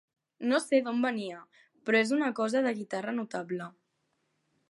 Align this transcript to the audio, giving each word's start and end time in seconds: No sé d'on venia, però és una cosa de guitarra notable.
No 0.51 0.59
sé 0.61 0.77
d'on 0.87 1.03
venia, 1.07 1.41
però 1.89 2.01
és 2.07 2.15
una 2.17 2.31
cosa 2.41 2.65
de 2.69 2.73
guitarra 2.79 3.15
notable. 3.21 3.71